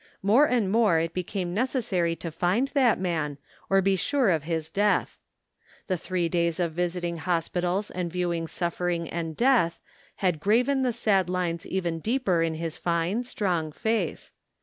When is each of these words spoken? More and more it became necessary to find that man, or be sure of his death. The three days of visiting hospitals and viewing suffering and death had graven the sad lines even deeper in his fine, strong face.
More 0.23 0.47
and 0.47 0.71
more 0.71 0.97
it 0.97 1.13
became 1.13 1.53
necessary 1.53 2.15
to 2.15 2.31
find 2.31 2.69
that 2.69 2.99
man, 2.99 3.37
or 3.69 3.83
be 3.83 3.95
sure 3.95 4.31
of 4.31 4.45
his 4.45 4.67
death. 4.67 5.19
The 5.85 5.95
three 5.95 6.27
days 6.27 6.59
of 6.59 6.71
visiting 6.71 7.17
hospitals 7.17 7.91
and 7.91 8.11
viewing 8.11 8.47
suffering 8.47 9.07
and 9.07 9.37
death 9.37 9.79
had 10.15 10.39
graven 10.39 10.81
the 10.81 10.91
sad 10.91 11.29
lines 11.29 11.67
even 11.67 11.99
deeper 11.99 12.41
in 12.41 12.55
his 12.55 12.77
fine, 12.77 13.23
strong 13.25 13.71
face. 13.71 14.31